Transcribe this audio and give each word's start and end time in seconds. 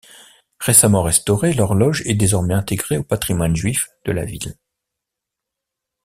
Récemment 0.59 1.03
restaurée, 1.03 1.53
l'horloge 1.53 2.01
est 2.07 2.15
désormais 2.15 2.55
intégrée 2.55 2.97
au 2.97 3.03
patrimoine 3.03 3.55
juif 3.55 3.87
de 4.05 4.11
la 4.11 4.25
ville. 4.25 4.55